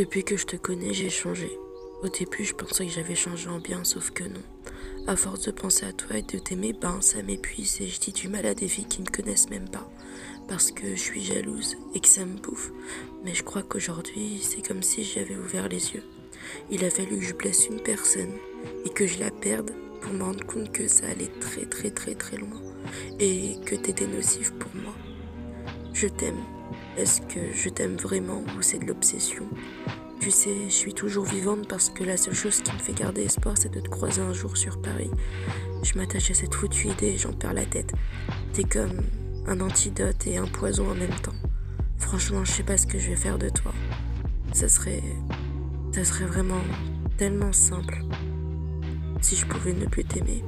[0.00, 1.50] Depuis que je te connais, j'ai changé.
[2.02, 4.40] Au début, je pensais que j'avais changé en bien, sauf que non.
[5.06, 8.12] À force de penser à toi et de t'aimer, ben ça m'épuise et je dis
[8.12, 9.86] du mal à des filles qui me connaissent même pas.
[10.48, 12.72] Parce que je suis jalouse et que ça me bouffe.
[13.24, 16.04] Mais je crois qu'aujourd'hui, c'est comme si j'avais ouvert les yeux.
[16.70, 18.32] Il a fallu que je blesse une personne
[18.86, 22.14] et que je la perde pour me rendre compte que ça allait très très très
[22.14, 22.62] très loin
[23.18, 24.94] et que t'étais nocif pour moi.
[25.92, 26.42] Je t'aime.
[26.96, 29.44] Est-ce que je t'aime vraiment ou c'est de l'obsession?
[30.20, 33.22] Tu sais, je suis toujours vivante parce que la seule chose qui me fait garder
[33.22, 35.10] espoir, c'est de te croiser un jour sur Paris.
[35.82, 37.92] Je m'attache à cette foutue idée et j'en perds la tête.
[38.52, 39.00] T'es comme
[39.46, 41.34] un antidote et un poison en même temps.
[41.96, 43.72] Franchement, je sais pas ce que je vais faire de toi.
[44.52, 45.02] Ça serait.
[45.92, 46.60] Ça serait vraiment
[47.16, 48.02] tellement simple
[49.22, 50.42] si je pouvais ne plus t'aimer.